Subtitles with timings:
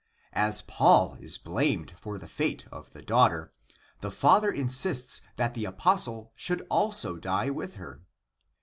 [0.33, 3.51] As Paul is blamed for the fate of the daugh ter,
[3.99, 8.01] the father insists that the apostle should also die with her.